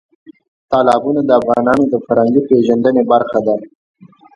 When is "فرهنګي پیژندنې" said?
2.05-3.03